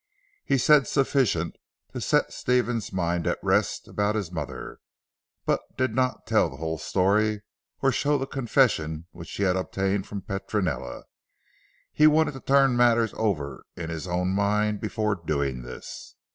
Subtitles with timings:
[0.43, 1.57] He said sufficient
[1.93, 4.79] to set Stephen's mind at rest about his mother,
[5.45, 7.43] but did not tell the whole story
[7.83, 11.03] or show the confession which he had obtained from Petronella.
[11.93, 16.15] He wanted to turn matters over in his own mind before doing this.